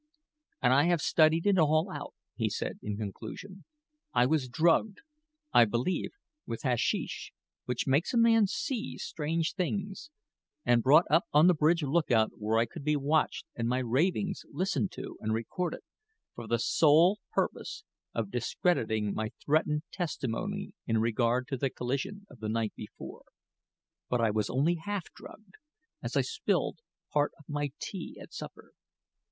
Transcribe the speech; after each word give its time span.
"And 0.63 0.73
I 0.73 0.85
have 0.85 0.99
studied 0.99 1.45
it 1.45 1.59
all 1.59 1.91
out," 1.91 2.15
he 2.33 2.49
said, 2.49 2.79
in 2.81 2.97
conclusion. 2.97 3.65
"I 4.15 4.25
was 4.25 4.49
drugged 4.49 5.01
I 5.53 5.65
believe, 5.65 6.09
with 6.47 6.63
hasheesh, 6.63 7.31
which 7.65 7.85
makes 7.85 8.11
a 8.11 8.17
man 8.17 8.47
see 8.47 8.97
strange 8.97 9.53
things 9.53 10.09
and 10.65 10.81
brought 10.81 11.05
up 11.11 11.25
on 11.33 11.45
the 11.45 11.53
bridge 11.53 11.83
lookout 11.83 12.31
where 12.39 12.57
I 12.57 12.65
could 12.65 12.83
be 12.83 12.95
watched 12.95 13.45
and 13.55 13.67
my 13.69 13.77
ravings 13.77 14.43
listened 14.51 14.91
to 14.93 15.19
and 15.21 15.35
recorded, 15.35 15.81
for 16.33 16.47
the 16.47 16.57
sole 16.57 17.19
purpose 17.31 17.83
of 18.11 18.31
discrediting 18.31 19.13
my 19.13 19.29
threatened 19.45 19.83
testimony 19.91 20.73
in 20.87 20.97
regard 20.97 21.47
to 21.49 21.57
the 21.57 21.69
collision 21.69 22.25
of 22.27 22.39
the 22.39 22.49
night 22.49 22.73
before. 22.75 23.21
But 24.09 24.19
I 24.19 24.31
was 24.31 24.49
only 24.49 24.77
half 24.83 25.13
drugged, 25.13 25.57
as 26.01 26.17
I 26.17 26.21
spilled 26.21 26.79
part 27.13 27.33
of 27.37 27.45
my 27.47 27.71
tea 27.79 28.17
at 28.19 28.33
supper. 28.33 28.71